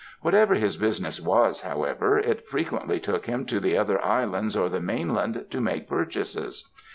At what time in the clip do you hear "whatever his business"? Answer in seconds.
0.21-1.19